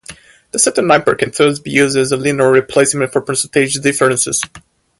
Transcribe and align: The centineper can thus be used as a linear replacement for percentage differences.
The 0.49 0.57
centineper 0.57 1.15
can 1.15 1.29
thus 1.29 1.59
be 1.59 1.69
used 1.69 1.95
as 1.95 2.11
a 2.11 2.17
linear 2.17 2.49
replacement 2.51 3.11
for 3.13 3.21
percentage 3.21 3.75
differences. 3.75 4.41